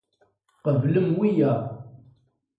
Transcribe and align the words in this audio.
Qebblem 0.63 1.09
wiyaḍ. 1.17 1.61